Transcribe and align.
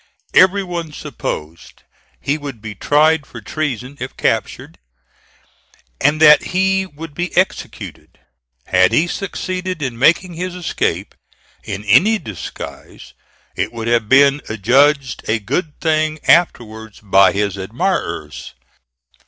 Every 0.33 0.63
one 0.63 0.91
supposed 0.93 1.83
he 2.19 2.35
would 2.35 2.59
be 2.59 2.73
tried 2.73 3.27
for 3.27 3.39
treason 3.39 3.97
if 3.99 4.17
captured, 4.17 4.79
and 6.03 6.19
that 6.19 6.41
he 6.57 6.87
would 6.87 7.13
be 7.13 7.37
executed. 7.37 8.17
Had 8.65 8.93
he 8.93 9.05
succeeded 9.05 9.83
in 9.83 9.99
making 9.99 10.33
his 10.33 10.55
escape 10.55 11.13
in 11.63 11.83
any 11.85 12.17
disguise 12.17 13.13
it 13.55 13.71
would 13.71 13.87
have 13.89 14.09
been 14.09 14.41
adjudged 14.49 15.23
a 15.29 15.37
good 15.37 15.79
thing 15.79 16.17
afterwards 16.27 16.99
by 16.99 17.31
his 17.31 17.55
admirers. 17.55 18.55